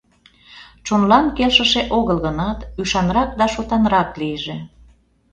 [0.85, 4.57] Чонлан келшыше огыл гынат, ӱшанрак да шотанрак лийже.